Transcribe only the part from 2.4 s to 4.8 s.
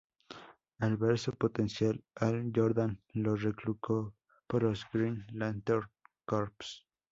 Jordan lo reclutó para